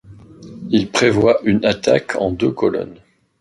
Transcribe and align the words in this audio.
Il 0.71 0.89
prévoit 0.89 1.39
une 1.43 1.63
attaque 1.63 2.15
en 2.15 2.31
deux 2.31 2.49
colonnes. 2.49 2.97